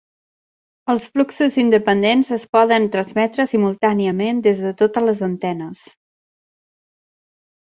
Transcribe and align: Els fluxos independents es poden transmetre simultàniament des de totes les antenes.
Els 0.93 1.03
fluxos 1.09 1.57
independents 1.63 2.31
es 2.39 2.45
poden 2.57 2.87
transmetre 2.95 3.45
simultàniament 3.51 4.41
des 4.49 4.65
de 4.65 4.73
totes 4.81 5.07
les 5.11 5.23
antenes. 5.29 5.85